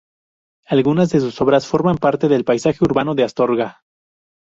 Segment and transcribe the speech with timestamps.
[0.65, 3.83] Algunas de sus obras forman parte del paisaje urbano de Astorga.